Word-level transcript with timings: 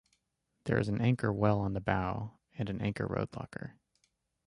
There 0.63 0.79
is 0.79 0.89
an 0.89 0.99
anchor 0.99 1.31
well 1.31 1.59
on 1.59 1.73
the 1.73 1.79
bow 1.79 2.39
and 2.57 2.71
an 2.71 2.81
anchor 2.81 3.05
rode 3.05 3.35
locker. 3.35 3.75